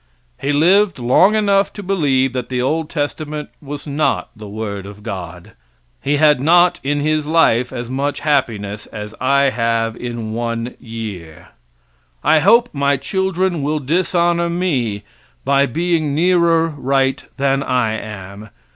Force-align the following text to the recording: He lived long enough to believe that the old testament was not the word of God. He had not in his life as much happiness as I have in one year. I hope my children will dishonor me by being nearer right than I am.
He 0.41 0.51
lived 0.51 0.97
long 0.97 1.35
enough 1.35 1.71
to 1.73 1.83
believe 1.83 2.33
that 2.33 2.49
the 2.49 2.59
old 2.59 2.89
testament 2.89 3.49
was 3.61 3.85
not 3.85 4.31
the 4.35 4.47
word 4.47 4.87
of 4.87 5.03
God. 5.03 5.51
He 6.01 6.17
had 6.17 6.41
not 6.41 6.79
in 6.81 7.01
his 7.01 7.27
life 7.27 7.71
as 7.71 7.87
much 7.87 8.21
happiness 8.21 8.87
as 8.87 9.13
I 9.21 9.51
have 9.51 9.95
in 9.95 10.33
one 10.33 10.73
year. 10.79 11.49
I 12.23 12.39
hope 12.39 12.69
my 12.73 12.97
children 12.97 13.61
will 13.61 13.77
dishonor 13.77 14.49
me 14.49 15.03
by 15.45 15.67
being 15.67 16.15
nearer 16.15 16.69
right 16.69 17.23
than 17.37 17.61
I 17.61 17.91
am. 17.91 18.49